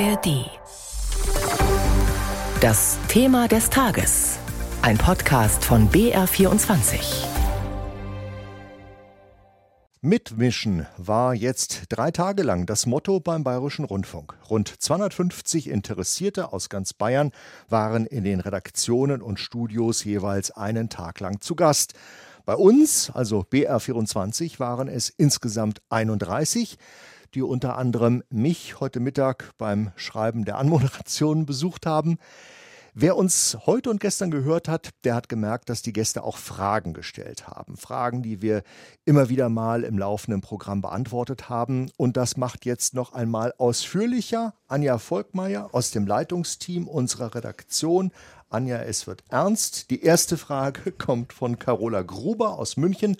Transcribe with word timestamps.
ARD. 0.00 0.50
Das 2.60 2.98
Thema 3.06 3.46
des 3.46 3.70
Tages. 3.70 4.38
Ein 4.82 4.98
Podcast 4.98 5.64
von 5.64 5.88
BR24. 5.88 7.26
Mitmischen 10.00 10.86
war 10.96 11.34
jetzt 11.34 11.84
drei 11.90 12.10
Tage 12.10 12.42
lang 12.42 12.66
das 12.66 12.86
Motto 12.86 13.20
beim 13.20 13.44
Bayerischen 13.44 13.84
Rundfunk. 13.84 14.34
Rund 14.50 14.68
250 14.68 15.68
Interessierte 15.68 16.52
aus 16.52 16.68
ganz 16.68 16.92
Bayern 16.92 17.30
waren 17.68 18.06
in 18.06 18.24
den 18.24 18.40
Redaktionen 18.40 19.22
und 19.22 19.38
Studios 19.38 20.02
jeweils 20.02 20.50
einen 20.50 20.88
Tag 20.88 21.20
lang 21.20 21.40
zu 21.40 21.54
Gast. 21.54 21.94
Bei 22.44 22.56
uns, 22.56 23.10
also 23.14 23.42
BR24, 23.42 24.58
waren 24.58 24.88
es 24.88 25.08
insgesamt 25.08 25.80
31, 25.88 26.78
die 27.34 27.42
unter 27.42 27.76
anderem 27.76 28.22
mich 28.30 28.80
heute 28.80 29.00
Mittag 29.00 29.50
beim 29.58 29.92
Schreiben 29.96 30.44
der 30.44 30.58
Anmoderation 30.58 31.46
besucht 31.46 31.86
haben. 31.86 32.18
Wer 32.96 33.16
uns 33.16 33.58
heute 33.66 33.90
und 33.90 33.98
gestern 33.98 34.30
gehört 34.30 34.68
hat, 34.68 34.90
der 35.02 35.16
hat 35.16 35.28
gemerkt, 35.28 35.68
dass 35.68 35.82
die 35.82 35.92
Gäste 35.92 36.22
auch 36.22 36.36
Fragen 36.36 36.92
gestellt 36.92 37.48
haben. 37.48 37.76
Fragen, 37.76 38.22
die 38.22 38.40
wir 38.40 38.62
immer 39.04 39.28
wieder 39.28 39.48
mal 39.48 39.82
im 39.82 39.98
laufenden 39.98 40.42
Programm 40.42 40.80
beantwortet 40.80 41.48
haben. 41.48 41.90
Und 41.96 42.16
das 42.16 42.36
macht 42.36 42.64
jetzt 42.64 42.94
noch 42.94 43.12
einmal 43.12 43.52
ausführlicher 43.58 44.54
Anja 44.68 44.98
Volkmeier 44.98 45.70
aus 45.72 45.90
dem 45.90 46.06
Leitungsteam 46.06 46.86
unserer 46.86 47.34
Redaktion. 47.34 48.12
Anja, 48.48 48.76
es 48.76 49.08
wird 49.08 49.24
ernst. 49.28 49.90
Die 49.90 50.04
erste 50.04 50.36
Frage 50.36 50.92
kommt 50.98 51.32
von 51.32 51.58
Carola 51.58 52.02
Gruber 52.02 52.60
aus 52.60 52.76
München. 52.76 53.16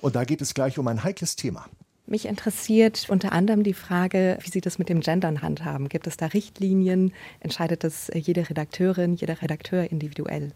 Und 0.00 0.16
da 0.16 0.24
geht 0.24 0.42
es 0.42 0.52
gleich 0.52 0.80
um 0.80 0.88
ein 0.88 1.04
heikles 1.04 1.36
Thema. 1.36 1.66
Mich 2.06 2.26
interessiert 2.26 3.06
unter 3.08 3.32
anderem 3.32 3.62
die 3.62 3.74
Frage, 3.74 4.38
wie 4.42 4.50
Sie 4.50 4.60
das 4.60 4.78
mit 4.78 4.88
dem 4.88 5.00
Gendern 5.00 5.40
handhaben. 5.40 5.88
Gibt 5.88 6.06
es 6.06 6.16
da 6.16 6.26
Richtlinien? 6.26 7.12
Entscheidet 7.40 7.84
das 7.84 8.10
jede 8.12 8.48
Redakteurin, 8.48 9.14
jeder 9.14 9.40
Redakteur 9.40 9.90
individuell? 9.90 10.52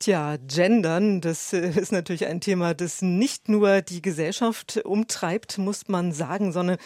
Tja, 0.00 0.36
Gendern, 0.48 1.20
das 1.20 1.52
äh, 1.52 1.68
ist 1.68 1.92
natürlich 1.92 2.26
ein 2.26 2.40
Thema, 2.40 2.74
das 2.74 3.00
nicht 3.00 3.48
nur 3.48 3.80
die 3.80 4.02
Gesellschaft 4.02 4.80
umtreibt, 4.84 5.56
muss 5.56 5.88
man 5.88 6.12
sagen, 6.12 6.52
sondern 6.52 6.78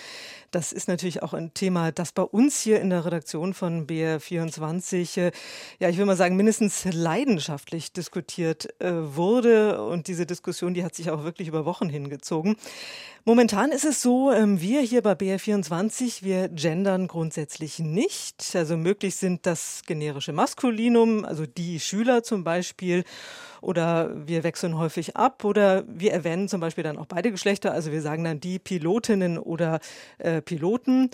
das 0.50 0.72
ist 0.72 0.88
natürlich 0.88 1.22
auch 1.22 1.34
ein 1.34 1.52
Thema, 1.54 1.92
das 1.92 2.12
bei 2.12 2.22
uns 2.22 2.60
hier 2.60 2.80
in 2.80 2.90
der 2.90 3.04
Redaktion 3.04 3.54
von 3.54 3.86
BR24, 3.86 5.20
äh, 5.20 5.32
ja, 5.78 5.88
ich 5.88 5.98
will 5.98 6.06
mal 6.06 6.16
sagen, 6.16 6.36
mindestens 6.36 6.84
leidenschaftlich 6.84 7.92
diskutiert 7.92 8.68
äh, 8.80 8.92
wurde. 8.92 9.82
Und 9.82 10.08
diese 10.08 10.26
Diskussion, 10.26 10.74
die 10.74 10.84
hat 10.84 10.94
sich 10.94 11.10
auch 11.10 11.24
wirklich 11.24 11.48
über 11.48 11.64
Wochen 11.64 11.88
hingezogen. 11.88 12.56
Momentan 13.24 13.72
ist 13.72 13.84
es 13.84 14.00
so, 14.00 14.32
ähm, 14.32 14.60
wir 14.60 14.80
hier 14.80 15.02
bei 15.02 15.12
BR24, 15.12 16.22
wir 16.22 16.48
gendern 16.48 17.08
grundsätzlich 17.08 17.78
nicht. 17.78 18.56
Also 18.56 18.76
möglich 18.76 19.16
sind 19.16 19.44
das 19.44 19.82
generische 19.86 20.32
Maskulinum, 20.32 21.24
also 21.24 21.44
die 21.44 21.78
Schüler 21.78 22.22
zum 22.22 22.42
Beispiel 22.42 23.04
oder 23.60 24.10
wir 24.26 24.44
wechseln 24.44 24.78
häufig 24.78 25.16
ab 25.16 25.44
oder 25.44 25.84
wir 25.88 26.12
erwähnen 26.12 26.48
zum 26.48 26.60
Beispiel 26.60 26.84
dann 26.84 26.98
auch 26.98 27.06
beide 27.06 27.30
Geschlechter, 27.30 27.72
also 27.72 27.92
wir 27.92 28.02
sagen 28.02 28.24
dann 28.24 28.40
die 28.40 28.58
Pilotinnen 28.58 29.38
oder 29.38 29.80
äh, 30.18 30.40
Piloten. 30.42 31.10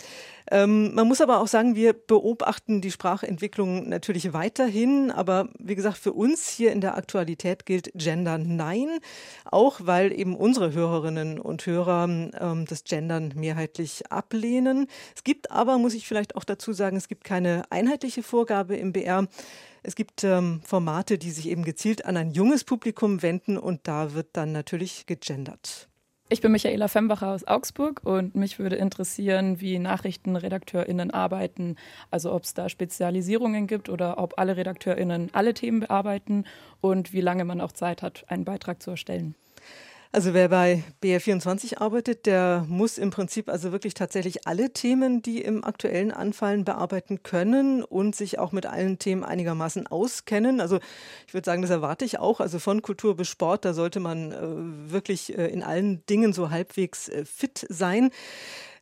Ähm, 0.51 0.93
man 0.93 1.07
muss 1.07 1.21
aber 1.21 1.39
auch 1.39 1.47
sagen, 1.47 1.75
wir 1.75 1.93
beobachten 1.93 2.81
die 2.81 2.91
Sprachentwicklung 2.91 3.89
natürlich 3.89 4.33
weiterhin, 4.33 5.11
aber 5.11 5.49
wie 5.57 5.75
gesagt, 5.75 5.97
für 5.97 6.13
uns 6.13 6.47
hier 6.49 6.71
in 6.71 6.81
der 6.81 6.97
Aktualität 6.97 7.65
gilt 7.65 7.91
Gender 7.95 8.37
Nein, 8.37 8.99
auch 9.45 9.79
weil 9.83 10.11
eben 10.17 10.35
unsere 10.35 10.73
Hörerinnen 10.73 11.39
und 11.39 11.65
Hörer 11.65 12.03
ähm, 12.05 12.65
das 12.67 12.83
Gendern 12.83 13.33
mehrheitlich 13.35 14.11
ablehnen. 14.11 14.87
Es 15.15 15.23
gibt 15.23 15.51
aber, 15.51 15.77
muss 15.77 15.95
ich 15.95 16.07
vielleicht 16.07 16.35
auch 16.35 16.43
dazu 16.43 16.73
sagen, 16.73 16.97
es 16.97 17.07
gibt 17.07 17.23
keine 17.23 17.63
einheitliche 17.71 18.21
Vorgabe 18.21 18.75
im 18.75 18.93
BR. 18.93 19.27
Es 19.87 19.93
gibt 19.93 20.23
ähm, 20.23 20.61
Formate, 20.63 21.19
die 21.19 21.29
sich 21.29 21.47
eben 21.47 21.63
gezielt 21.63 22.05
an 22.05 22.17
ein 22.17 22.31
junges 22.31 22.63
Publikum 22.63 23.21
wenden 23.21 23.55
und 23.55 23.81
da 23.87 24.15
wird 24.15 24.29
dann 24.33 24.51
natürlich 24.51 25.05
gegendert. 25.05 25.89
Ich 26.27 26.41
bin 26.41 26.51
Michaela 26.51 26.87
Fembacher 26.87 27.27
aus 27.27 27.45
Augsburg 27.45 28.01
und 28.03 28.33
mich 28.33 28.57
würde 28.57 28.77
interessieren, 28.77 29.61
wie 29.61 29.77
NachrichtenredakteurInnen 29.77 31.11
arbeiten. 31.11 31.75
Also 32.09 32.33
ob 32.33 32.45
es 32.45 32.55
da 32.55 32.67
Spezialisierungen 32.67 33.67
gibt 33.67 33.87
oder 33.87 34.17
ob 34.17 34.39
alle 34.39 34.57
RedakteurInnen 34.57 35.29
alle 35.33 35.53
Themen 35.53 35.81
bearbeiten 35.81 36.45
und 36.81 37.13
wie 37.13 37.21
lange 37.21 37.45
man 37.45 37.61
auch 37.61 37.71
Zeit 37.71 38.01
hat, 38.01 38.25
einen 38.27 38.43
Beitrag 38.43 38.81
zu 38.81 38.89
erstellen. 38.89 39.35
Also 40.11 40.33
wer 40.33 40.49
bei 40.49 40.83
BR24 41.03 41.79
arbeitet, 41.79 42.25
der 42.25 42.65
muss 42.69 42.97
im 42.97 43.09
Prinzip 43.09 43.49
also 43.49 43.71
wirklich 43.71 43.93
tatsächlich 43.93 44.47
alle 44.47 44.71
Themen, 44.71 45.21
die 45.21 45.41
im 45.41 45.63
aktuellen 45.63 46.11
anfallen, 46.11 46.63
bearbeiten 46.63 47.21
können 47.21 47.83
und 47.83 48.15
sich 48.15 48.39
auch 48.39 48.51
mit 48.51 48.65
allen 48.65 48.97
Themen 48.97 49.23
einigermaßen 49.23 49.87
auskennen. 49.87 50.61
Also 50.61 50.79
ich 51.27 51.33
würde 51.33 51.45
sagen, 51.45 51.61
das 51.61 51.71
erwarte 51.71 52.05
ich 52.05 52.19
auch. 52.19 52.39
Also 52.39 52.59
von 52.59 52.81
Kultur 52.81 53.17
bis 53.17 53.27
Sport, 53.27 53.65
da 53.65 53.73
sollte 53.73 53.99
man 53.99 54.31
äh, 54.31 54.91
wirklich 54.91 55.37
äh, 55.37 55.47
in 55.47 55.63
allen 55.63 56.05
Dingen 56.05 56.31
so 56.31 56.49
halbwegs 56.49 57.09
äh, 57.09 57.25
fit 57.25 57.65
sein. 57.69 58.09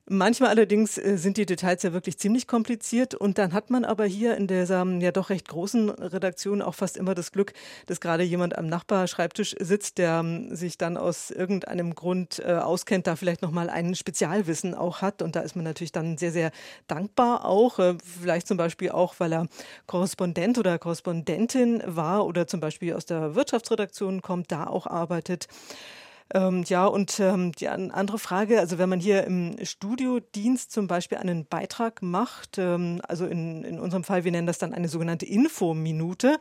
Manchmal 0.10 0.50
allerdings 0.50 0.98
äh, 0.98 1.18
sind 1.18 1.38
die 1.38 1.46
Details 1.46 1.82
ja 1.82 1.94
wirklich 1.94 2.18
ziemlich 2.18 2.46
kompliziert 2.46 3.16
und 3.16 3.38
dann 3.38 3.54
hat 3.54 3.70
man 3.70 3.86
aber 3.86 4.04
hier 4.04 4.36
in 4.36 4.48
dieser 4.48 4.86
ja 5.00 5.14
doch 5.14 5.30
recht 5.30 5.48
großen 5.48 5.90
Redaktion 5.90 6.62
auch 6.62 6.76
fast 6.76 6.98
immer 6.98 7.16
das 7.16 7.32
Glück, 7.32 7.54
dass 7.86 8.02
gerade 8.02 8.24
jemand 8.24 8.58
am 8.58 8.68
Nachbarschreibtisch 8.68 9.56
sitzt, 9.60 10.00
der 10.00 10.20
ähm, 10.20 10.54
sich 10.54 10.78
dann 10.78 10.98
aus 10.98 11.32
irgendeinem 11.32 11.96
Grund 11.96 12.40
äh, 12.40 12.52
auskennt, 12.52 13.08
da 13.08 13.16
vielleicht 13.16 13.42
nochmal 13.42 13.70
ein 13.70 13.96
Spezialwissen 13.96 14.76
auch 14.76 15.02
hat 15.02 15.22
und 15.22 15.38
da 15.38 15.40
ist 15.40 15.56
man 15.56 15.64
natürlich 15.64 15.94
dann 15.94 16.18
sehr, 16.18 16.34
sehr 16.34 16.52
dankbar 16.88 17.46
auch, 17.46 17.80
äh, 17.80 17.96
vielleicht 18.04 18.48
zum 18.48 18.58
Beispiel 18.58 18.92
auch, 18.92 19.16
weil 19.20 19.32
er 19.32 19.48
Korrespondent 19.88 20.58
oder 20.58 20.80
Korrespondentin 20.80 21.82
war 21.86 22.26
oder 22.26 22.46
zum 22.46 22.60
Beispiel 22.60 22.94
aus 22.94 23.06
der 23.06 23.36
Wirtschaftsredaktion 23.36 24.22
kommt, 24.22 24.52
da 24.52 24.68
auch 24.68 24.86
arbeitet. 24.86 25.48
Ähm, 26.34 26.64
ja, 26.68 26.86
und 26.86 27.20
ähm, 27.20 27.52
die 27.52 27.68
andere 27.68 28.18
Frage, 28.18 28.60
also 28.60 28.78
wenn 28.78 28.90
man 28.90 29.00
hier 29.00 29.26
im 29.26 29.56
Studiodienst 29.62 30.72
zum 30.72 30.88
Beispiel 30.88 31.18
einen 31.18 31.46
Beitrag 31.46 32.02
macht, 32.02 32.58
ähm, 32.58 33.02
also 33.08 33.26
in, 33.26 33.64
in 33.64 33.80
unserem 33.80 34.04
Fall, 34.04 34.24
wir 34.24 34.32
nennen 34.32 34.48
das 34.48 34.58
dann 34.58 34.74
eine 34.74 34.88
sogenannte 34.88 35.26
Infominute, 35.26 36.38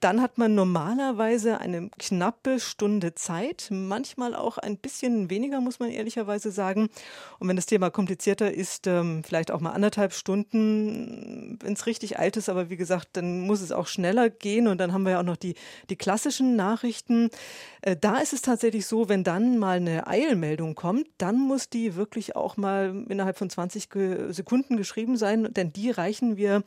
dann 0.00 0.22
hat 0.22 0.38
man 0.38 0.54
normalerweise 0.54 1.58
eine 1.58 1.90
knappe 1.98 2.60
Stunde 2.60 3.14
Zeit, 3.14 3.68
manchmal 3.70 4.34
auch 4.34 4.58
ein 4.58 4.76
bisschen 4.78 5.30
weniger, 5.30 5.60
muss 5.60 5.80
man 5.80 5.90
ehrlicherweise 5.90 6.50
sagen. 6.50 6.88
Und 7.38 7.48
wenn 7.48 7.56
das 7.56 7.66
Thema 7.66 7.90
komplizierter 7.90 8.52
ist, 8.52 8.86
ähm, 8.86 9.22
vielleicht 9.24 9.50
auch 9.50 9.60
mal 9.60 9.72
anderthalb 9.72 10.12
Stunden, 10.12 11.58
wenn 11.62 11.72
es 11.72 11.86
richtig 11.86 12.18
alt 12.18 12.36
ist, 12.36 12.48
aber 12.48 12.70
wie 12.70 12.76
gesagt, 12.76 13.08
dann 13.14 13.40
muss 13.40 13.60
es 13.60 13.72
auch 13.72 13.86
schneller 13.86 14.30
gehen 14.30 14.66
und 14.66 14.78
dann 14.78 14.92
haben 14.92 15.02
wir 15.02 15.12
ja 15.12 15.20
auch 15.20 15.24
noch 15.24 15.36
die, 15.36 15.54
die 15.90 15.96
klassischen 15.96 16.56
Nachrichten. 16.56 17.30
Äh, 17.82 17.96
da 17.96 18.18
ist 18.18 18.32
es 18.32 18.42
tatsächlich 18.42 18.86
so, 18.86 19.08
wenn 19.08 19.15
dann 19.24 19.58
mal 19.58 19.76
eine 19.76 20.06
Eilmeldung 20.06 20.74
kommt, 20.74 21.06
dann 21.18 21.38
muss 21.38 21.68
die 21.68 21.96
wirklich 21.96 22.36
auch 22.36 22.56
mal 22.56 23.04
innerhalb 23.08 23.36
von 23.36 23.50
20 23.50 23.88
Sekunden 24.30 24.76
geschrieben 24.76 25.16
sein, 25.16 25.52
denn 25.52 25.72
die 25.72 25.90
reichen 25.90 26.36
wir 26.36 26.62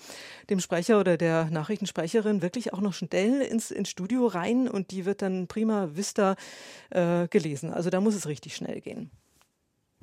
dem 0.49 0.59
Sprecher 0.59 0.99
oder 0.99 1.17
der 1.17 1.45
Nachrichtensprecherin 1.45 2.41
wirklich 2.41 2.73
auch 2.73 2.81
noch 2.81 2.93
schnell 2.93 3.41
ins, 3.41 3.71
ins 3.71 3.89
Studio 3.89 4.27
rein 4.27 4.67
und 4.67 4.91
die 4.91 5.05
wird 5.05 5.21
dann 5.21 5.47
prima 5.47 5.89
vista 5.93 6.35
äh, 6.89 7.27
gelesen. 7.27 7.71
Also 7.71 7.89
da 7.89 8.01
muss 8.01 8.15
es 8.15 8.27
richtig 8.27 8.55
schnell 8.55 8.81
gehen. 8.81 9.11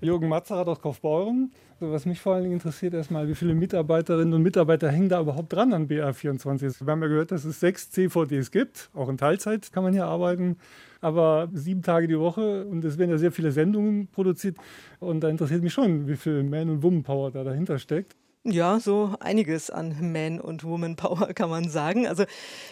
Jürgen 0.02 0.28
Matzerat 0.28 0.68
aus 0.68 0.82
Kaufbeuren. 0.82 1.50
Also 1.80 1.90
was 1.90 2.04
mich 2.04 2.20
vor 2.20 2.34
allen 2.34 2.42
Dingen 2.42 2.56
interessiert, 2.56 2.92
erstmal, 2.92 3.28
wie 3.28 3.34
viele 3.34 3.54
Mitarbeiterinnen 3.54 4.34
und 4.34 4.42
Mitarbeiter 4.42 4.90
hängen 4.90 5.08
da 5.08 5.22
überhaupt 5.22 5.50
dran 5.54 5.72
an 5.72 5.88
BR24? 5.88 6.84
Wir 6.84 6.92
haben 6.92 7.00
ja 7.00 7.08
gehört, 7.08 7.30
dass 7.30 7.46
es 7.46 7.60
sechs 7.60 7.90
CVDs 7.90 8.50
gibt. 8.50 8.90
Auch 8.92 9.08
in 9.08 9.16
Teilzeit 9.16 9.72
kann 9.72 9.82
man 9.82 9.94
hier 9.94 10.04
arbeiten. 10.04 10.58
Aber 11.00 11.48
sieben 11.54 11.80
Tage 11.80 12.08
die 12.08 12.18
Woche 12.18 12.66
und 12.66 12.84
es 12.84 12.98
werden 12.98 13.10
ja 13.10 13.16
sehr 13.16 13.32
viele 13.32 13.52
Sendungen 13.52 14.08
produziert. 14.08 14.58
Und 15.00 15.20
da 15.20 15.30
interessiert 15.30 15.62
mich 15.62 15.72
schon, 15.72 16.06
wie 16.06 16.16
viel 16.16 16.42
Man- 16.42 16.68
und 16.68 16.82
Woman-Power 16.82 17.30
da 17.30 17.42
dahinter 17.42 17.78
steckt. 17.78 18.16
Ja, 18.48 18.78
so 18.78 19.12
einiges 19.18 19.70
an 19.70 20.12
Man- 20.12 20.38
und 20.40 20.62
Woman-Power 20.62 21.34
kann 21.34 21.50
man 21.50 21.68
sagen. 21.68 22.06
Also 22.06 22.26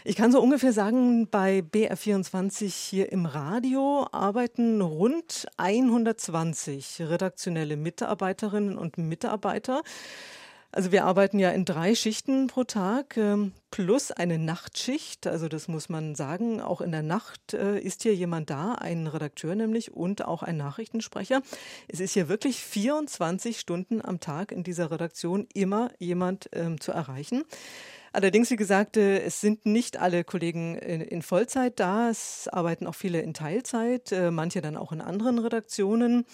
ich 0.04 0.14
kann 0.14 0.30
so 0.30 0.40
ungefähr 0.40 0.72
sagen, 0.72 1.26
bei 1.28 1.64
BR24 1.72 2.72
hier 2.72 3.10
im 3.10 3.26
Radio 3.26 4.06
arbeiten 4.12 4.80
rund 4.80 5.48
120 5.56 7.00
redaktionelle 7.00 7.76
Mitarbeiterinnen 7.76 8.78
und 8.78 8.98
Mitarbeiter. 8.98 9.82
Also 10.74 10.90
wir 10.90 11.04
arbeiten 11.04 11.38
ja 11.38 11.50
in 11.50 11.64
drei 11.64 11.94
Schichten 11.94 12.48
pro 12.48 12.64
Tag 12.64 13.16
ähm, 13.16 13.52
plus 13.70 14.10
eine 14.10 14.40
Nachtschicht. 14.40 15.24
Also 15.28 15.46
das 15.46 15.68
muss 15.68 15.88
man 15.88 16.16
sagen. 16.16 16.60
Auch 16.60 16.80
in 16.80 16.90
der 16.90 17.04
Nacht 17.04 17.54
äh, 17.54 17.78
ist 17.78 18.02
hier 18.02 18.12
jemand 18.12 18.50
da, 18.50 18.72
ein 18.72 19.06
Redakteur 19.06 19.54
nämlich 19.54 19.92
und 19.92 20.24
auch 20.24 20.42
ein 20.42 20.56
Nachrichtensprecher. 20.56 21.42
Es 21.86 22.00
ist 22.00 22.14
hier 22.14 22.28
wirklich 22.28 22.56
24 22.64 23.60
Stunden 23.60 24.04
am 24.04 24.18
Tag 24.18 24.50
in 24.50 24.64
dieser 24.64 24.90
Redaktion 24.90 25.46
immer 25.54 25.92
jemand 26.00 26.50
ähm, 26.52 26.80
zu 26.80 26.90
erreichen. 26.90 27.44
Allerdings, 28.12 28.50
wie 28.50 28.56
gesagt, 28.56 28.96
äh, 28.96 29.20
es 29.20 29.40
sind 29.40 29.66
nicht 29.66 30.00
alle 30.00 30.24
Kollegen 30.24 30.76
in, 30.76 31.22
Vollzeit 31.22 31.78
da. 31.78 32.10
Es 32.10 32.48
arbeiten 32.48 32.88
auch 32.88 32.96
viele 32.96 33.20
in 33.20 33.32
Teilzeit, 33.32 34.10
äh, 34.10 34.32
manche 34.32 34.60
dann 34.60 34.76
auch 34.76 34.90
in 34.90 35.00
anderen 35.00 35.38
Redaktionen. 35.38 36.26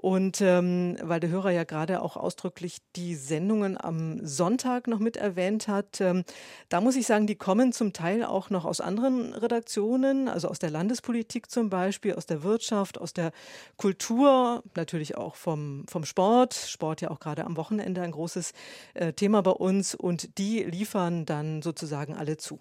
Und 0.00 0.40
ähm, 0.40 0.96
weil 1.02 1.18
der 1.18 1.30
Hörer 1.30 1.50
ja 1.50 1.64
gerade 1.64 2.02
auch 2.02 2.16
ausdrücklich 2.16 2.78
die 2.94 3.16
Sendungen 3.16 3.76
am 3.76 4.24
Sonntag 4.24 4.86
noch 4.86 5.00
mit 5.00 5.16
erwähnt 5.16 5.66
hat, 5.66 6.00
ähm, 6.00 6.22
da 6.68 6.80
muss 6.80 6.94
ich 6.94 7.04
sagen, 7.04 7.26
die 7.26 7.34
kommen 7.34 7.72
zum 7.72 7.92
Teil 7.92 8.22
auch 8.22 8.48
noch 8.48 8.64
aus 8.64 8.80
anderen 8.80 9.34
Redaktionen, 9.34 10.28
also 10.28 10.46
aus 10.46 10.60
der 10.60 10.70
Landespolitik 10.70 11.50
zum 11.50 11.68
Beispiel, 11.68 12.14
aus 12.14 12.26
der 12.26 12.44
Wirtschaft, 12.44 12.96
aus 12.96 13.12
der 13.12 13.32
Kultur, 13.76 14.62
natürlich 14.76 15.16
auch 15.16 15.34
vom, 15.34 15.84
vom 15.88 16.04
Sport. 16.04 16.54
Sport 16.54 17.00
ja 17.00 17.10
auch 17.10 17.18
gerade 17.18 17.44
am 17.44 17.56
Wochenende 17.56 18.00
ein 18.00 18.12
großes 18.12 18.52
äh, 18.94 19.12
Thema 19.14 19.42
bei 19.42 19.50
uns 19.50 19.96
und 19.96 20.38
die 20.38 20.62
liefern 20.62 21.26
dann 21.26 21.60
sozusagen 21.60 22.14
alle 22.14 22.36
zu. 22.36 22.60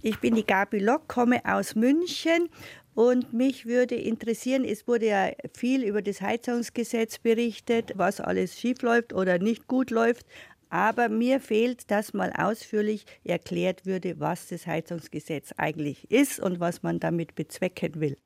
Ich 0.00 0.20
bin 0.20 0.36
die 0.36 0.46
Gabi 0.46 0.78
Lock, 0.78 1.08
komme 1.08 1.40
aus 1.44 1.74
München 1.74 2.48
und 2.94 3.32
mich 3.32 3.66
würde 3.66 3.96
interessieren, 3.96 4.64
es 4.64 4.86
wurde 4.86 5.06
ja 5.06 5.30
viel 5.56 5.82
über 5.82 6.02
das 6.02 6.20
Heizungsgesetz 6.20 7.18
berichtet, 7.18 7.92
was 7.96 8.20
alles 8.20 8.58
schief 8.58 8.82
läuft 8.82 9.12
oder 9.12 9.38
nicht 9.38 9.66
gut 9.66 9.90
läuft. 9.90 10.24
Aber 10.70 11.08
mir 11.08 11.40
fehlt, 11.40 11.90
dass 11.90 12.12
mal 12.12 12.32
ausführlich 12.32 13.06
erklärt 13.24 13.86
würde, 13.86 14.20
was 14.20 14.48
das 14.48 14.66
Heizungsgesetz 14.66 15.52
eigentlich 15.56 16.10
ist 16.10 16.38
und 16.38 16.60
was 16.60 16.82
man 16.82 17.00
damit 17.00 17.34
bezwecken 17.34 18.00
will. 18.00 18.16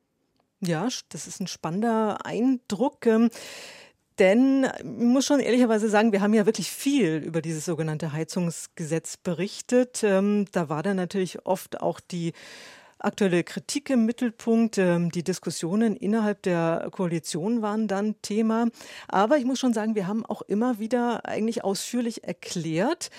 Ja, 0.61 0.89
das 1.09 1.27
ist 1.27 1.41
ein 1.41 1.47
spannender 1.47 2.25
Eindruck. 2.25 3.07
Denn 4.19 4.69
ich 4.79 4.85
muss 4.85 5.27
schon 5.27 5.41
ehrlicherweise 5.41 5.89
sagen, 5.89 6.13
wir 6.13 6.21
haben 6.21 6.35
ja 6.35 6.47
wirklich 6.47 6.71
viel 6.71 7.17
über 7.17 7.41
dieses 7.41 7.65
sogenannte 7.65 8.13
Heizungsgesetz 8.13 9.17
berichtet. 9.17 10.03
Ähm, 10.03 10.47
da 10.53 10.69
war 10.69 10.83
dann 10.83 10.97
natürlich 10.97 11.47
oft 11.47 11.81
auch 11.81 12.01
die 12.01 12.33
aktuelle 12.99 13.45
Kritik 13.45 13.91
im 13.91 14.07
Mittelpunkt. 14.07 14.79
Ähm, 14.79 15.11
die 15.11 15.25
Diskussionen 15.25 15.97
innerhalb 15.97 16.43
der 16.43 16.89
Koalition 16.93 17.63
waren 17.63 17.89
dann 17.89 18.21
Thema. 18.23 18.69
Aber 19.09 19.39
ich 19.39 19.45
muss 19.45 19.59
schon 19.59 19.73
sagen, 19.73 19.95
wir 19.95 20.07
haben 20.07 20.25
auch 20.25 20.43
immer 20.43 20.79
wieder 20.79 21.27
eigentlich 21.27 21.65
ausführlich 21.65 22.25
erklärt, 22.25 23.11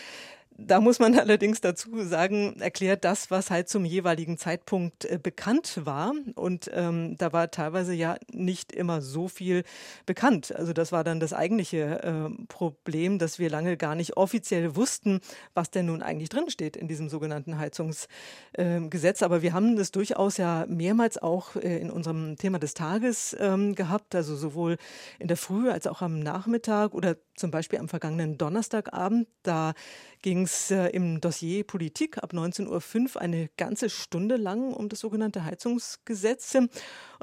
da 0.57 0.79
muss 0.79 0.99
man 0.99 1.17
allerdings 1.19 1.61
dazu 1.61 2.03
sagen, 2.03 2.55
erklärt 2.59 3.03
das, 3.03 3.31
was 3.31 3.49
halt 3.49 3.69
zum 3.69 3.85
jeweiligen 3.85 4.37
Zeitpunkt 4.37 5.05
äh, 5.05 5.19
bekannt 5.21 5.81
war. 5.83 6.13
Und 6.35 6.69
ähm, 6.73 7.15
da 7.17 7.33
war 7.33 7.51
teilweise 7.51 7.93
ja 7.93 8.17
nicht 8.31 8.71
immer 8.71 9.01
so 9.01 9.27
viel 9.27 9.63
bekannt. 10.05 10.55
Also 10.55 10.73
das 10.73 10.91
war 10.91 11.03
dann 11.03 11.19
das 11.19 11.33
eigentliche 11.33 12.03
äh, 12.03 12.45
Problem, 12.47 13.19
dass 13.19 13.39
wir 13.39 13.49
lange 13.49 13.77
gar 13.77 13.95
nicht 13.95 14.17
offiziell 14.17 14.75
wussten, 14.75 15.19
was 15.53 15.71
denn 15.71 15.87
nun 15.87 16.01
eigentlich 16.01 16.29
drinsteht 16.29 16.77
in 16.77 16.87
diesem 16.87 17.09
sogenannten 17.09 17.57
Heizungsgesetz. 17.57 19.21
Ähm, 19.21 19.25
Aber 19.25 19.41
wir 19.41 19.53
haben 19.53 19.75
das 19.75 19.91
durchaus 19.91 20.37
ja 20.37 20.65
mehrmals 20.67 21.17
auch 21.17 21.55
äh, 21.55 21.79
in 21.79 21.89
unserem 21.89 22.37
Thema 22.37 22.59
des 22.59 22.73
Tages 22.73 23.35
ähm, 23.39 23.75
gehabt. 23.75 24.15
Also 24.15 24.35
sowohl 24.35 24.77
in 25.19 25.27
der 25.27 25.37
Früh 25.37 25.69
als 25.69 25.87
auch 25.87 26.01
am 26.01 26.19
Nachmittag 26.19 26.93
oder 26.93 27.15
zum 27.35 27.51
Beispiel 27.51 27.79
am 27.79 27.87
vergangenen 27.89 28.37
Donnerstagabend. 28.37 29.27
Da 29.43 29.73
ging 30.21 30.43
es 30.43 30.71
äh, 30.71 30.87
im 30.87 31.21
Dossier 31.21 31.63
Politik 31.63 32.17
ab 32.17 32.33
19.05 32.33 33.15
Uhr 33.15 33.21
eine 33.21 33.49
ganze 33.57 33.89
Stunde 33.89 34.37
lang 34.37 34.73
um 34.73 34.89
das 34.89 34.99
sogenannte 34.99 35.43
Heizungsgesetz. 35.43 36.57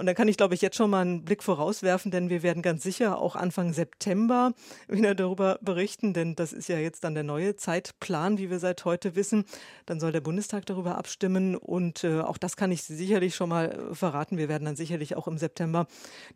Und 0.01 0.07
da 0.07 0.15
kann 0.15 0.29
ich, 0.29 0.39
glaube 0.39 0.55
ich, 0.55 0.63
jetzt 0.63 0.77
schon 0.77 0.89
mal 0.89 1.03
einen 1.03 1.27
Blick 1.27 1.43
vorauswerfen, 1.43 2.11
denn 2.11 2.31
wir 2.31 2.43
werden 2.43 2.63
ganz 2.63 2.83
sicher 2.83 3.19
auch 3.19 3.37
Anfang 3.37 3.75
September 3.75 4.55
wieder 4.89 5.15
darüber 5.15 5.59
berichten, 5.61 6.15
denn 6.15 6.35
das 6.37 6.55
ist 6.55 6.71
ja 6.71 6.79
jetzt 6.79 7.05
dann 7.05 7.13
der 7.13 7.23
neue 7.23 7.57
Zeitplan, 7.57 8.39
wie 8.39 8.49
wir 8.49 8.61
seit 8.61 8.87
heute 8.87 9.15
wissen. 9.15 9.45
Dann 9.85 10.01
soll 10.01 10.11
der 10.11 10.23
Bundestag 10.23 10.65
darüber 10.65 10.97
abstimmen 10.97 11.55
und 11.55 12.03
äh, 12.03 12.23
auch 12.23 12.39
das 12.39 12.57
kann 12.57 12.73
ich 12.73 12.83
sicherlich 12.83 13.35
schon 13.35 13.51
mal 13.51 13.73
äh, 13.73 13.95
verraten. 13.95 14.39
Wir 14.39 14.49
werden 14.49 14.65
dann 14.65 14.77
sicherlich 14.77 15.17
auch 15.17 15.29
im 15.29 15.37
September 15.37 15.87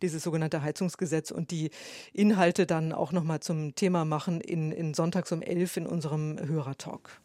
dieses 0.03 0.21
sogenannte 0.21 0.61
Heizungsgesetz 0.61 1.31
und 1.31 1.49
die 1.49 1.71
Inhalte 2.13 2.67
dann 2.67 2.93
auch 2.93 3.11
nochmal 3.11 3.39
zum 3.39 3.73
Thema 3.73 4.05
machen 4.05 4.41
in, 4.41 4.71
in 4.71 4.93
Sonntags 4.93 5.31
um 5.31 5.41
11 5.41 5.77
in 5.77 5.87
unserem 5.87 6.37
Hörertalk. 6.39 7.19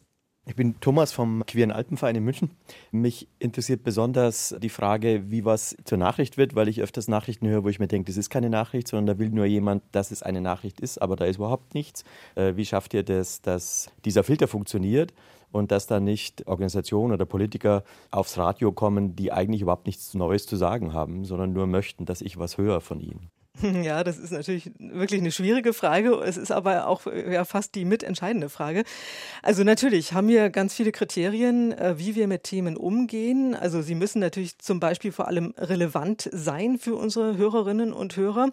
Ich 0.47 0.55
bin 0.55 0.79
Thomas 0.79 1.11
vom 1.11 1.45
Queeren 1.45 1.71
Alpenverein 1.71 2.15
in 2.15 2.23
München. 2.23 2.49
Mich 2.91 3.27
interessiert 3.37 3.83
besonders 3.83 4.55
die 4.59 4.69
Frage, 4.69 5.29
wie 5.29 5.45
was 5.45 5.77
zur 5.85 5.99
Nachricht 5.99 6.35
wird, 6.35 6.55
weil 6.55 6.67
ich 6.67 6.81
öfters 6.81 7.07
Nachrichten 7.07 7.47
höre, 7.47 7.63
wo 7.63 7.69
ich 7.69 7.79
mir 7.79 7.87
denke, 7.87 8.07
das 8.07 8.17
ist 8.17 8.31
keine 8.31 8.49
Nachricht, 8.49 8.87
sondern 8.87 9.05
da 9.05 9.19
will 9.19 9.29
nur 9.29 9.45
jemand, 9.45 9.83
dass 9.91 10.09
es 10.09 10.23
eine 10.23 10.41
Nachricht 10.41 10.81
ist, 10.81 10.99
aber 10.99 11.15
da 11.15 11.25
ist 11.25 11.35
überhaupt 11.35 11.75
nichts. 11.75 12.03
Äh, 12.33 12.55
wie 12.55 12.65
schafft 12.65 12.95
ihr 12.95 13.03
das, 13.03 13.43
dass 13.43 13.91
dieser 14.03 14.23
Filter 14.23 14.47
funktioniert 14.47 15.13
und 15.51 15.71
dass 15.71 15.85
da 15.85 15.99
nicht 15.99 16.47
Organisationen 16.47 17.13
oder 17.13 17.25
Politiker 17.25 17.83
aufs 18.09 18.39
Radio 18.39 18.71
kommen, 18.71 19.15
die 19.15 19.31
eigentlich 19.31 19.61
überhaupt 19.61 19.85
nichts 19.85 20.15
Neues 20.15 20.47
zu 20.47 20.55
sagen 20.55 20.91
haben, 20.91 21.23
sondern 21.23 21.53
nur 21.53 21.67
möchten, 21.67 22.05
dass 22.05 22.21
ich 22.21 22.39
was 22.39 22.57
höre 22.57 22.81
von 22.81 22.99
ihnen? 22.99 23.29
Ja, 23.83 24.03
das 24.03 24.17
ist 24.17 24.31
natürlich 24.31 24.71
wirklich 24.79 25.21
eine 25.21 25.31
schwierige 25.31 25.73
Frage. 25.73 26.13
Es 26.15 26.37
ist 26.37 26.51
aber 26.51 26.87
auch 26.87 27.05
ja, 27.05 27.45
fast 27.45 27.75
die 27.75 27.85
mitentscheidende 27.85 28.49
Frage. 28.49 28.83
Also 29.41 29.63
natürlich 29.63 30.13
haben 30.13 30.27
wir 30.27 30.49
ganz 30.49 30.73
viele 30.73 30.91
Kriterien, 30.91 31.71
äh, 31.73 31.97
wie 31.97 32.15
wir 32.15 32.27
mit 32.27 32.43
Themen 32.43 32.77
umgehen. 32.77 33.55
Also 33.55 33.81
sie 33.81 33.95
müssen 33.95 34.19
natürlich 34.19 34.57
zum 34.59 34.79
Beispiel 34.79 35.11
vor 35.11 35.27
allem 35.27 35.53
relevant 35.57 36.29
sein 36.31 36.77
für 36.77 36.95
unsere 36.95 37.37
Hörerinnen 37.37 37.93
und 37.93 38.15
Hörer. 38.15 38.49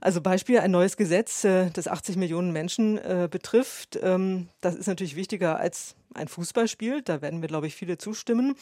Also 0.00 0.20
Beispiel 0.20 0.58
ein 0.58 0.70
neues 0.70 0.96
Gesetz, 0.96 1.44
äh, 1.44 1.70
das 1.70 1.88
80 1.88 2.16
Millionen 2.16 2.52
Menschen 2.52 2.98
äh, 2.98 3.28
betrifft. 3.30 3.98
Ähm, 4.02 4.48
das 4.60 4.74
ist 4.74 4.86
natürlich 4.86 5.16
wichtiger 5.16 5.58
als 5.58 5.94
ein 6.16 6.28
Fußballspiel. 6.28 7.02
Da 7.02 7.22
werden 7.22 7.42
wir, 7.42 7.48
glaube 7.48 7.66
ich, 7.66 7.74
viele 7.74 7.98
zustimmen. 7.98 8.56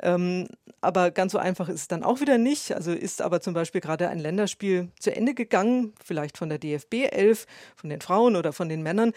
Ähm, 0.00 0.48
aber 0.80 1.10
ganz 1.10 1.32
so 1.32 1.38
einfach 1.38 1.68
ist 1.68 1.80
es 1.80 1.88
dann 1.88 2.02
auch 2.02 2.20
wieder 2.20 2.38
nicht. 2.38 2.72
Also 2.72 2.92
ist 2.92 3.22
aber 3.22 3.40
zum 3.40 3.54
Beispiel 3.54 3.80
gerade 3.80 4.08
ein 4.08 4.18
Länderspiel 4.18 4.88
zu 4.98 5.14
Ende 5.14 5.34
gegangen, 5.34 5.94
vielleicht 6.04 6.36
von 6.36 6.48
der 6.48 6.58
DFB 6.58 6.94
11, 7.10 7.46
von 7.76 7.90
den 7.90 8.00
Frauen 8.00 8.36
oder 8.36 8.52
von 8.52 8.68
den 8.68 8.82
Männern, 8.82 9.12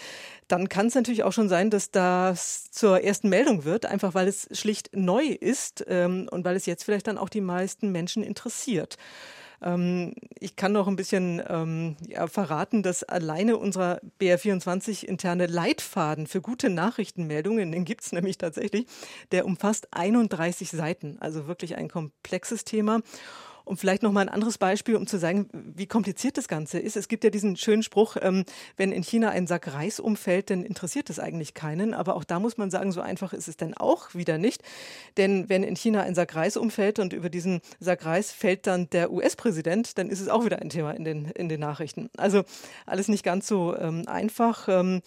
dann 0.48 0.70
kann 0.70 0.88
es 0.88 0.96
natürlich 0.96 1.24
auch 1.24 1.34
schon 1.34 1.50
sein, 1.50 1.70
dass 1.70 1.92
das 1.92 2.72
zur 2.72 3.04
ersten 3.04 3.30
Meldung 3.30 3.66
wird, 3.66 3.86
einfach 3.86 4.14
weil 4.14 4.28
es 4.28 4.48
schlicht 4.52 4.92
neu 4.94 5.26
ist 5.26 5.84
ähm, 5.88 6.28
und 6.32 6.46
weil 6.46 6.56
es 6.56 6.66
jetzt 6.66 6.84
vielleicht 6.84 7.08
dann 7.08 7.18
auch 7.18 7.30
die 7.30 7.42
meisten 7.42 7.92
Menschen 7.92 8.24
interessiert. 8.24 8.98
Ähm, 9.62 10.14
ich 10.40 10.56
kann 10.56 10.72
noch 10.72 10.88
ein 10.88 10.96
bisschen 10.96 11.42
ähm, 11.48 11.98
ja, 12.08 12.28
verraten, 12.28 12.84
dass 12.84 13.04
alleine 13.04 13.58
unserer 13.58 14.00
BR24 14.22 15.06
interne 15.06 15.48
Leitfaden 15.48 16.28
für 16.28 16.42
gute 16.42 16.70
Nachrichtenmeldungen, 16.70 17.72
den 17.72 17.86
gibt 17.86 18.04
es 18.04 18.12
nämlich 18.12 18.38
tatsächlich, 18.38 18.86
der 19.32 19.46
umfasst 19.46 19.88
31 19.92 20.70
Seiten, 20.70 21.18
also 21.20 21.48
wirklich 21.48 21.76
ein 21.76 21.90
komplexes 21.90 22.64
Thema. 22.64 23.02
Und 23.70 23.78
vielleicht 23.78 24.02
noch 24.02 24.12
mal 24.12 24.22
ein 24.22 24.30
anderes 24.30 24.58
Beispiel, 24.58 24.96
um 24.96 25.06
zu 25.06 25.20
sagen, 25.20 25.48
wie 25.54 25.86
kompliziert 25.86 26.40
das 26.40 26.48
Ganze 26.48 26.80
ist. 26.80 26.98
Es 26.98 27.08
gibt 27.08 27.24
ja 27.24 27.30
diesen 27.30 27.56
schönen 27.56 27.84
Spruch, 27.84 28.18
ähm, 28.20 28.44
wenn 28.78 28.92
in 28.92 29.04
China 29.04 29.30
ein 29.30 29.46
Sack 29.46 29.72
Reis 29.72 30.00
umfällt, 30.00 30.50
dann 30.50 30.64
interessiert 30.64 31.12
es 31.12 31.20
eigentlich 31.20 31.54
keinen. 31.54 31.94
Aber 31.94 32.16
auch 32.16 32.24
da 32.24 32.40
muss 32.40 32.58
man 32.58 32.72
sagen, 32.72 32.92
so 32.92 33.00
einfach 33.00 33.32
ist 33.32 33.48
es 33.48 33.58
dann 33.58 33.76
auch 33.76 34.16
wieder 34.16 34.40
nicht. 34.40 34.64
Denn 35.18 35.50
wenn 35.50 35.62
in 35.62 35.76
China 35.76 36.02
ein 36.02 36.16
Sack 36.16 36.34
Reis 36.34 36.58
umfällt 36.58 36.98
und 36.98 37.14
über 37.14 37.30
diesen 37.30 37.62
Sack 37.80 38.06
Reis 38.06 38.32
fällt 38.32 38.66
dann 38.66 38.90
der 38.90 39.12
US-Präsident, 39.12 40.00
dann 40.00 40.10
ist 40.10 40.20
es 40.20 40.30
auch 40.30 40.46
wieder 40.46 40.58
ein 40.64 40.70
Thema 40.70 40.94
in 40.94 41.04
den, 41.04 41.26
in 41.26 41.48
den 41.48 41.60
Nachrichten. 41.60 42.10
Also 42.18 42.46
alles 42.88 43.08
nicht 43.08 43.24
ganz 43.24 43.46
so 43.46 43.78
ähm, 43.78 44.08
einfach. 44.08 44.68
Ähm, 44.68 45.04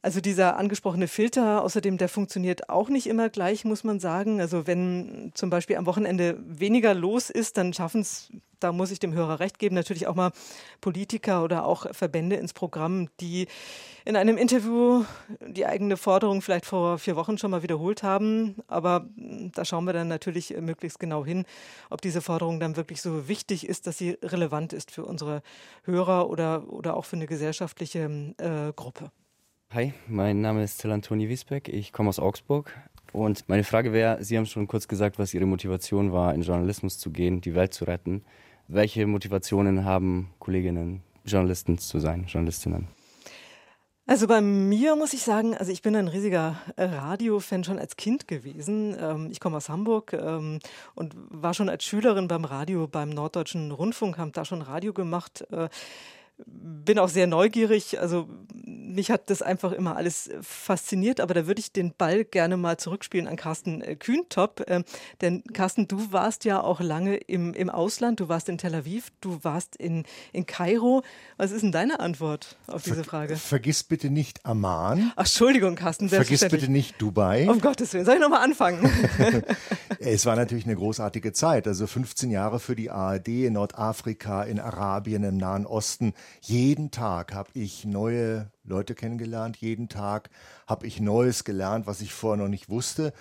also 0.00 0.20
dieser 0.20 0.56
angesprochene 0.56 1.08
Filter, 1.08 1.62
außerdem, 1.62 1.98
der 1.98 2.08
funktioniert 2.08 2.68
auch 2.68 2.88
nicht 2.88 3.08
immer 3.08 3.28
gleich, 3.28 3.64
muss 3.64 3.82
man 3.82 3.98
sagen. 3.98 4.40
Also 4.40 4.68
wenn 4.68 5.32
zum 5.34 5.50
Beispiel 5.50 5.76
am 5.76 5.86
Wochenende 5.86 6.38
weniger 6.46 6.94
los 6.94 7.30
ist, 7.30 7.56
dann 7.56 7.72
schaffen 7.72 8.02
es, 8.02 8.30
da 8.60 8.70
muss 8.70 8.92
ich 8.92 9.00
dem 9.00 9.12
Hörer 9.12 9.40
recht 9.40 9.58
geben, 9.58 9.74
natürlich 9.74 10.06
auch 10.06 10.14
mal 10.14 10.30
Politiker 10.80 11.42
oder 11.42 11.64
auch 11.64 11.92
Verbände 11.92 12.36
ins 12.36 12.52
Programm, 12.52 13.08
die 13.18 13.48
in 14.04 14.14
einem 14.14 14.36
Interview 14.36 15.04
die 15.44 15.66
eigene 15.66 15.96
Forderung 15.96 16.42
vielleicht 16.42 16.64
vor 16.64 16.98
vier 16.98 17.16
Wochen 17.16 17.36
schon 17.36 17.50
mal 17.50 17.64
wiederholt 17.64 18.04
haben. 18.04 18.54
Aber 18.68 19.04
da 19.16 19.64
schauen 19.64 19.84
wir 19.84 19.92
dann 19.94 20.06
natürlich 20.06 20.56
möglichst 20.60 21.00
genau 21.00 21.24
hin, 21.24 21.44
ob 21.90 22.00
diese 22.02 22.22
Forderung 22.22 22.60
dann 22.60 22.76
wirklich 22.76 23.02
so 23.02 23.26
wichtig 23.26 23.68
ist, 23.68 23.88
dass 23.88 23.98
sie 23.98 24.16
relevant 24.22 24.72
ist 24.72 24.92
für 24.92 25.04
unsere 25.04 25.42
Hörer 25.82 26.30
oder, 26.30 26.72
oder 26.72 26.96
auch 26.96 27.04
für 27.04 27.16
eine 27.16 27.26
gesellschaftliche 27.26 28.34
äh, 28.38 28.72
Gruppe. 28.76 29.10
Hi, 29.74 29.92
mein 30.06 30.40
Name 30.40 30.64
ist 30.64 30.80
Till 30.80 30.90
Antoni 30.90 31.28
Wiesbeck, 31.28 31.68
ich 31.68 31.92
komme 31.92 32.08
aus 32.08 32.18
Augsburg. 32.18 32.74
Und 33.12 33.46
meine 33.50 33.64
Frage 33.64 33.92
wäre, 33.92 34.24
Sie 34.24 34.38
haben 34.38 34.46
schon 34.46 34.66
kurz 34.66 34.88
gesagt, 34.88 35.18
was 35.18 35.34
Ihre 35.34 35.44
Motivation 35.44 36.10
war, 36.10 36.32
in 36.32 36.40
Journalismus 36.40 36.96
zu 36.98 37.10
gehen, 37.10 37.42
die 37.42 37.54
Welt 37.54 37.74
zu 37.74 37.84
retten. 37.84 38.24
Welche 38.66 39.06
Motivationen 39.06 39.84
haben 39.84 40.30
Kolleginnen, 40.38 41.02
Journalisten 41.26 41.76
zu 41.76 41.98
sein, 41.98 42.24
Journalistinnen? 42.26 42.88
Also 44.06 44.26
bei 44.26 44.40
mir 44.40 44.96
muss 44.96 45.12
ich 45.12 45.20
sagen, 45.20 45.54
also 45.54 45.70
ich 45.70 45.82
bin 45.82 45.94
ein 45.96 46.08
riesiger 46.08 46.56
Radiofan 46.78 47.62
schon 47.62 47.78
als 47.78 47.96
Kind 47.96 48.26
gewesen. 48.26 48.96
Ähm, 48.98 49.28
ich 49.30 49.38
komme 49.38 49.58
aus 49.58 49.68
Hamburg 49.68 50.14
ähm, 50.14 50.60
und 50.94 51.14
war 51.28 51.52
schon 51.52 51.68
als 51.68 51.84
Schülerin 51.84 52.26
beim 52.26 52.46
Radio, 52.46 52.88
beim 52.88 53.10
Norddeutschen 53.10 53.70
Rundfunk, 53.70 54.16
habe 54.16 54.30
da 54.30 54.46
schon 54.46 54.62
Radio 54.62 54.94
gemacht. 54.94 55.46
Bin 56.46 56.98
auch 56.98 57.08
sehr 57.08 57.26
neugierig. 57.26 58.00
Also 58.00 58.28
mich 58.98 59.10
hat 59.10 59.30
das 59.30 59.42
einfach 59.42 59.72
immer 59.72 59.96
alles 59.96 60.30
fasziniert, 60.40 61.20
aber 61.20 61.34
da 61.34 61.46
würde 61.46 61.60
ich 61.60 61.72
den 61.72 61.92
Ball 61.96 62.24
gerne 62.24 62.56
mal 62.56 62.78
zurückspielen 62.78 63.28
an 63.28 63.36
Carsten 63.36 63.80
äh, 63.80 63.96
Kühntop. 63.96 64.64
Ähm, 64.66 64.84
denn 65.20 65.44
Carsten, 65.52 65.86
du 65.88 66.12
warst 66.12 66.44
ja 66.44 66.60
auch 66.60 66.80
lange 66.80 67.16
im, 67.16 67.54
im 67.54 67.70
Ausland, 67.70 68.20
du 68.20 68.28
warst 68.28 68.48
in 68.48 68.58
Tel 68.58 68.74
Aviv, 68.74 69.12
du 69.20 69.38
warst 69.42 69.76
in, 69.76 70.04
in 70.32 70.46
Kairo. 70.46 71.02
Was 71.36 71.52
ist 71.52 71.62
denn 71.62 71.72
deine 71.72 72.00
Antwort 72.00 72.56
auf 72.66 72.82
diese 72.82 73.04
Frage? 73.04 73.36
vergiss 73.36 73.82
bitte 73.82 74.10
nicht 74.10 74.44
Amman. 74.44 75.12
Ach, 75.16 75.24
Entschuldigung, 75.24 75.74
Carsten. 75.74 76.08
Vergiss 76.08 76.40
bitte 76.48 76.70
nicht 76.70 77.00
Dubai. 77.00 77.48
Um 77.48 77.60
Gottes 77.60 77.92
Willen, 77.92 78.04
soll 78.04 78.14
ich 78.14 78.20
nochmal 78.20 78.42
anfangen? 78.42 78.90
es 80.00 80.26
war 80.26 80.36
natürlich 80.36 80.64
eine 80.64 80.76
großartige 80.76 81.32
Zeit. 81.32 81.66
Also 81.66 81.86
15 81.86 82.30
Jahre 82.30 82.58
für 82.58 82.74
die 82.74 82.90
ARD 82.90 83.28
in 83.28 83.52
Nordafrika, 83.54 84.42
in 84.42 84.58
Arabien, 84.60 85.22
im 85.24 85.36
Nahen 85.36 85.66
Osten. 85.66 86.14
Jeden 86.40 86.90
Tag 86.90 87.34
habe 87.34 87.50
ich 87.54 87.84
neue 87.84 88.50
Leute 88.64 88.94
kennengelernt. 88.94 89.56
Jeden 89.56 89.88
Tag 89.88 90.30
habe 90.66 90.86
ich 90.86 91.00
Neues 91.00 91.44
gelernt, 91.44 91.86
was 91.86 92.00
ich 92.00 92.12
vorher 92.12 92.42
noch 92.42 92.50
nicht 92.50 92.68
wusste 92.68 93.12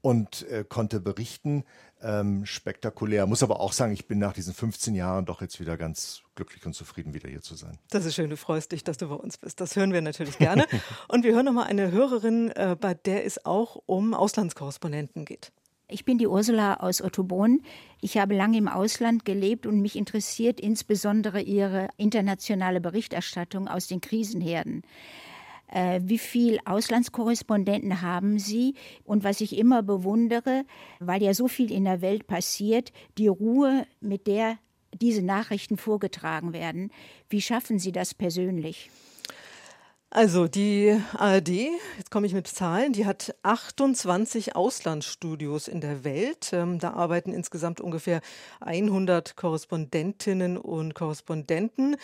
und 0.00 0.48
äh, 0.48 0.64
konnte 0.68 1.00
berichten. 1.00 1.64
Ähm, 2.00 2.46
spektakulär. 2.46 3.26
Muss 3.26 3.42
aber 3.42 3.58
auch 3.58 3.72
sagen, 3.72 3.92
ich 3.92 4.06
bin 4.06 4.20
nach 4.20 4.32
diesen 4.32 4.54
15 4.54 4.94
Jahren 4.94 5.24
doch 5.24 5.40
jetzt 5.40 5.58
wieder 5.58 5.76
ganz 5.76 6.22
glücklich 6.36 6.64
und 6.64 6.72
zufrieden, 6.72 7.12
wieder 7.12 7.28
hier 7.28 7.42
zu 7.42 7.56
sein. 7.56 7.76
Das 7.90 8.04
ist 8.04 8.14
schön, 8.14 8.30
du 8.30 8.36
freust 8.36 8.70
dich, 8.70 8.84
dass 8.84 8.98
du 8.98 9.08
bei 9.08 9.16
uns 9.16 9.36
bist. 9.36 9.60
Das 9.60 9.74
hören 9.74 9.92
wir 9.92 10.00
natürlich 10.00 10.38
gerne. 10.38 10.66
und 11.08 11.24
wir 11.24 11.34
hören 11.34 11.44
nochmal 11.44 11.66
eine 11.66 11.90
Hörerin, 11.90 12.50
äh, 12.50 12.76
bei 12.80 12.94
der 12.94 13.24
es 13.24 13.44
auch 13.44 13.82
um 13.86 14.14
Auslandskorrespondenten 14.14 15.24
geht. 15.24 15.50
Ich 15.90 16.04
bin 16.04 16.18
die 16.18 16.26
Ursula 16.26 16.74
aus 16.74 17.00
Ottobon. 17.00 17.62
Ich 18.02 18.18
habe 18.18 18.36
lange 18.36 18.58
im 18.58 18.68
Ausland 18.68 19.24
gelebt 19.24 19.64
und 19.66 19.80
mich 19.80 19.96
interessiert 19.96 20.60
insbesondere 20.60 21.40
Ihre 21.40 21.88
internationale 21.96 22.82
Berichterstattung 22.82 23.68
aus 23.68 23.86
den 23.86 24.02
Krisenherden. 24.02 24.82
Äh, 25.68 26.02
wie 26.04 26.18
viel 26.18 26.58
Auslandskorrespondenten 26.66 28.02
haben 28.02 28.38
Sie? 28.38 28.74
Und 29.04 29.24
was 29.24 29.40
ich 29.40 29.56
immer 29.56 29.82
bewundere, 29.82 30.66
weil 31.00 31.22
ja 31.22 31.32
so 31.32 31.48
viel 31.48 31.72
in 31.72 31.84
der 31.84 32.02
Welt 32.02 32.26
passiert, 32.26 32.92
die 33.16 33.28
Ruhe, 33.28 33.86
mit 34.02 34.26
der 34.26 34.58
diese 34.92 35.22
Nachrichten 35.22 35.78
vorgetragen 35.78 36.52
werden. 36.52 36.90
Wie 37.30 37.40
schaffen 37.40 37.78
Sie 37.78 37.92
das 37.92 38.12
persönlich? 38.12 38.90
Also 40.10 40.48
die 40.48 40.98
ARD, 41.18 41.50
jetzt 41.98 42.10
komme 42.10 42.26
ich 42.26 42.32
mit 42.32 42.46
Zahlen, 42.46 42.94
die 42.94 43.04
hat 43.04 43.34
28 43.42 44.56
Auslandsstudios 44.56 45.68
in 45.68 45.82
der 45.82 46.02
Welt. 46.02 46.48
Ähm, 46.54 46.78
da 46.78 46.94
arbeiten 46.94 47.34
insgesamt 47.34 47.82
ungefähr 47.82 48.22
100 48.60 49.36
Korrespondentinnen 49.36 50.56
und 50.56 50.94
Korrespondenten. 50.94 51.96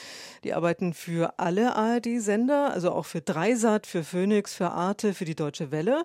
Die 0.44 0.52
arbeiten 0.52 0.92
für 0.92 1.38
alle 1.38 1.76
ARD-Sender, 1.76 2.74
also 2.74 2.92
auch 2.92 3.06
für 3.06 3.22
Dreisat, 3.22 3.86
für 3.86 4.04
Phoenix, 4.04 4.52
für 4.52 4.72
Arte, 4.72 5.14
für 5.14 5.24
die 5.24 5.34
Deutsche 5.34 5.70
Welle. 5.70 6.04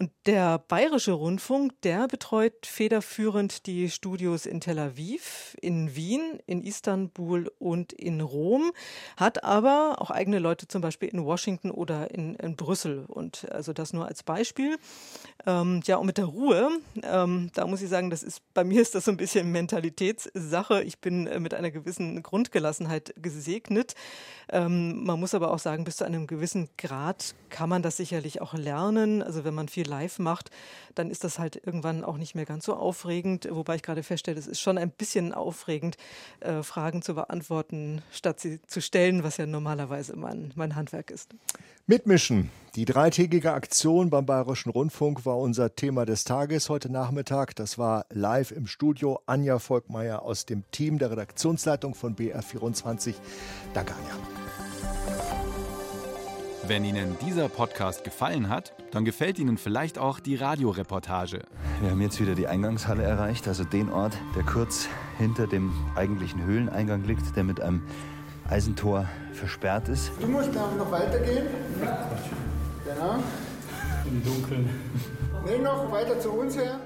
Und 0.00 0.10
der 0.24 0.56
Bayerische 0.56 1.12
Rundfunk, 1.12 1.78
der 1.82 2.08
betreut 2.08 2.64
federführend 2.64 3.66
die 3.66 3.90
Studios 3.90 4.46
in 4.46 4.62
Tel 4.62 4.78
Aviv, 4.78 5.54
in 5.60 5.94
Wien, 5.94 6.38
in 6.46 6.62
Istanbul 6.62 7.52
und 7.58 7.92
in 7.92 8.22
Rom, 8.22 8.72
hat 9.18 9.44
aber 9.44 9.96
auch 9.98 10.10
eigene 10.10 10.38
Leute 10.38 10.66
zum 10.66 10.80
Beispiel 10.80 11.10
in 11.10 11.22
Washington 11.26 11.70
oder 11.70 12.14
in, 12.14 12.34
in 12.36 12.56
Brüssel. 12.56 13.04
Und 13.08 13.52
also 13.52 13.74
das 13.74 13.92
nur 13.92 14.06
als 14.06 14.22
Beispiel. 14.22 14.78
Ähm, 15.46 15.82
ja, 15.84 15.96
und 15.96 16.06
mit 16.06 16.16
der 16.16 16.24
Ruhe, 16.24 16.70
ähm, 17.02 17.50
da 17.52 17.66
muss 17.66 17.82
ich 17.82 17.90
sagen, 17.90 18.08
das 18.08 18.22
ist 18.22 18.40
bei 18.54 18.64
mir 18.64 18.80
ist 18.80 18.94
das 18.94 19.04
so 19.04 19.10
ein 19.10 19.18
bisschen 19.18 19.52
Mentalitätssache. 19.52 20.82
Ich 20.82 21.00
bin 21.00 21.26
äh, 21.26 21.38
mit 21.40 21.52
einer 21.52 21.70
gewissen 21.70 22.22
Grundgelassenheit 22.22 23.12
gesegnet. 23.20 23.94
Ähm, 24.48 25.04
man 25.04 25.20
muss 25.20 25.34
aber 25.34 25.50
auch 25.50 25.58
sagen, 25.58 25.84
bis 25.84 25.96
zu 25.96 26.04
einem 26.04 26.26
gewissen 26.26 26.70
Grad 26.78 27.34
kann 27.50 27.68
man 27.68 27.82
das 27.82 27.98
sicherlich 27.98 28.40
auch 28.40 28.54
lernen. 28.54 29.22
Also 29.22 29.44
wenn 29.44 29.52
man 29.52 29.68
viel 29.68 29.89
live 29.90 30.18
macht, 30.18 30.50
dann 30.94 31.10
ist 31.10 31.24
das 31.24 31.38
halt 31.38 31.60
irgendwann 31.64 32.04
auch 32.04 32.16
nicht 32.16 32.34
mehr 32.34 32.46
ganz 32.46 32.64
so 32.64 32.74
aufregend. 32.74 33.48
Wobei 33.50 33.76
ich 33.76 33.82
gerade 33.82 34.02
feststelle, 34.02 34.38
es 34.38 34.46
ist 34.46 34.60
schon 34.60 34.78
ein 34.78 34.90
bisschen 34.90 35.34
aufregend, 35.34 35.96
äh, 36.40 36.62
Fragen 36.62 37.02
zu 37.02 37.14
beantworten, 37.14 38.02
statt 38.12 38.40
sie 38.40 38.62
zu 38.62 38.80
stellen, 38.80 39.22
was 39.22 39.36
ja 39.36 39.46
normalerweise 39.46 40.16
mein, 40.16 40.52
mein 40.54 40.76
Handwerk 40.76 41.10
ist. 41.10 41.34
Mitmischen. 41.86 42.50
Die 42.76 42.84
dreitägige 42.84 43.52
Aktion 43.52 44.10
beim 44.10 44.24
Bayerischen 44.24 44.70
Rundfunk 44.70 45.26
war 45.26 45.38
unser 45.38 45.74
Thema 45.74 46.06
des 46.06 46.22
Tages 46.22 46.68
heute 46.68 46.90
Nachmittag. 46.90 47.56
Das 47.56 47.78
war 47.78 48.06
live 48.10 48.52
im 48.52 48.68
Studio. 48.68 49.20
Anja 49.26 49.58
Volkmeier 49.58 50.22
aus 50.22 50.46
dem 50.46 50.62
Team 50.70 50.98
der 50.98 51.10
Redaktionsleitung 51.10 51.96
von 51.96 52.14
BR24. 52.14 53.14
Danke, 53.74 53.94
Anja. 53.94 54.49
Wenn 56.66 56.84
Ihnen 56.84 57.16
dieser 57.26 57.48
Podcast 57.48 58.04
gefallen 58.04 58.50
hat, 58.50 58.74
dann 58.90 59.04
gefällt 59.04 59.38
Ihnen 59.38 59.56
vielleicht 59.56 59.98
auch 59.98 60.20
die 60.20 60.36
Radioreportage. 60.36 61.40
Wir 61.80 61.90
haben 61.90 62.00
jetzt 62.02 62.20
wieder 62.20 62.34
die 62.34 62.46
Eingangshalle 62.46 63.02
erreicht, 63.02 63.48
also 63.48 63.64
den 63.64 63.90
Ort, 63.90 64.16
der 64.36 64.42
kurz 64.42 64.88
hinter 65.16 65.46
dem 65.46 65.72
eigentlichen 65.96 66.44
Höhleneingang 66.44 67.04
liegt, 67.04 67.34
der 67.34 67.44
mit 67.44 67.60
einem 67.60 67.82
Eisentor 68.48 69.08
versperrt 69.32 69.88
ist. 69.88 70.12
Du 70.20 70.26
musst 70.26 70.54
da 70.54 70.70
noch 70.76 70.90
weitergehen. 70.90 71.46
Genau. 72.84 73.22
Im 74.06 74.22
Dunkeln. 74.22 74.68
Nee, 75.46 75.58
noch 75.58 75.90
weiter 75.90 76.20
zu 76.20 76.30
uns 76.30 76.56
her. 76.56 76.78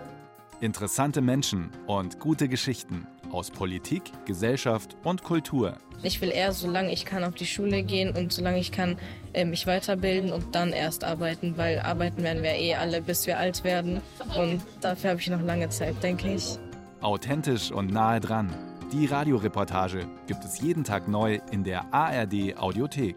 Interessante 0.60 1.20
Menschen 1.20 1.70
und 1.86 2.20
gute 2.20 2.48
Geschichten 2.48 3.06
aus 3.34 3.50
Politik, 3.50 4.04
Gesellschaft 4.24 4.96
und 5.02 5.22
Kultur. 5.24 5.76
Ich 6.02 6.20
will 6.20 6.30
eher, 6.30 6.52
solange 6.52 6.92
ich 6.92 7.04
kann, 7.04 7.24
auf 7.24 7.34
die 7.34 7.46
Schule 7.46 7.82
gehen 7.82 8.14
und 8.16 8.32
solange 8.32 8.58
ich 8.58 8.72
kann, 8.72 8.96
äh, 9.32 9.44
mich 9.44 9.66
weiterbilden 9.66 10.32
und 10.32 10.54
dann 10.54 10.72
erst 10.72 11.02
arbeiten, 11.02 11.56
weil 11.56 11.80
arbeiten 11.80 12.22
werden 12.22 12.42
wir 12.42 12.54
eh 12.54 12.74
alle, 12.74 13.02
bis 13.02 13.26
wir 13.26 13.38
alt 13.38 13.64
werden. 13.64 14.00
Und 14.38 14.62
dafür 14.80 15.10
habe 15.10 15.20
ich 15.20 15.28
noch 15.28 15.42
lange 15.42 15.68
Zeit, 15.70 16.02
denke 16.02 16.34
ich. 16.34 16.58
Authentisch 17.00 17.70
und 17.70 17.90
nahe 17.90 18.20
dran. 18.20 18.54
Die 18.92 19.06
Radioreportage 19.06 20.06
gibt 20.26 20.44
es 20.44 20.60
jeden 20.60 20.84
Tag 20.84 21.08
neu 21.08 21.40
in 21.50 21.64
der 21.64 21.92
ARD 21.92 22.56
Audiothek. 22.56 23.16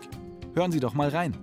Hören 0.55 0.71
Sie 0.71 0.79
doch 0.79 0.93
mal 0.93 1.09
rein. 1.09 1.37